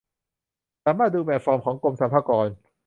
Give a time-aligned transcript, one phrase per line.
[0.83, 2.47] สามารถดูแบบฟอร์มของกรมสรรพากร